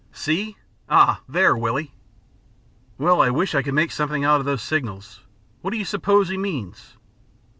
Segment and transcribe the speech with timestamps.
[0.11, 0.57] See?
[0.89, 1.93] Ah, there, Willie!"
[2.97, 5.19] "Well, I wish I could make something out of those signals.
[5.61, 6.97] What do you suppose he means?"